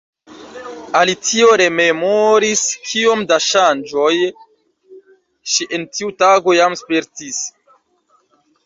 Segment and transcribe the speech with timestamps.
[0.99, 2.63] Alicio rememoris
[2.93, 4.11] kiom da ŝanĝoj
[5.53, 7.47] ŝi en tiu tago jam spertis.